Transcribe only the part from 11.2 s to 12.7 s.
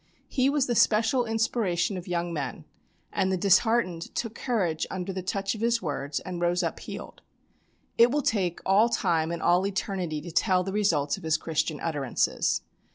his Christian utterances.